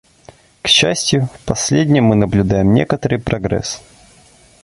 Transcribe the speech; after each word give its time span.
К 0.63 0.67
счастью, 0.67 1.27
в 1.31 1.45
последнем 1.45 2.05
мы 2.05 2.15
наблюдаем 2.15 2.73
некоторый 2.73 3.19
прогресс. 3.19 3.83